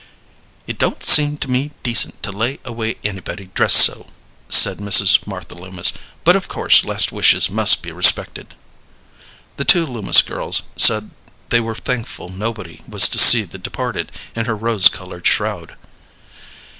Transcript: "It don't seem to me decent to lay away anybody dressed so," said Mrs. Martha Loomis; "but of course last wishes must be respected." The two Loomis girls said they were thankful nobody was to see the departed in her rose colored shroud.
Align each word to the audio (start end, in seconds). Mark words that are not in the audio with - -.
"It 0.65 0.79
don't 0.79 1.03
seem 1.05 1.37
to 1.37 1.47
me 1.47 1.69
decent 1.83 2.23
to 2.23 2.31
lay 2.31 2.57
away 2.65 2.95
anybody 3.03 3.51
dressed 3.53 3.81
so," 3.85 4.07
said 4.49 4.79
Mrs. 4.79 5.27
Martha 5.27 5.53
Loomis; 5.53 5.93
"but 6.23 6.35
of 6.35 6.47
course 6.47 6.83
last 6.83 7.11
wishes 7.11 7.51
must 7.51 7.83
be 7.83 7.91
respected." 7.91 8.55
The 9.57 9.65
two 9.65 9.85
Loomis 9.85 10.23
girls 10.23 10.63
said 10.75 11.11
they 11.49 11.59
were 11.59 11.75
thankful 11.75 12.29
nobody 12.29 12.81
was 12.87 13.07
to 13.09 13.19
see 13.19 13.43
the 13.43 13.59
departed 13.59 14.11
in 14.35 14.45
her 14.45 14.55
rose 14.55 14.87
colored 14.89 15.27
shroud. 15.27 15.75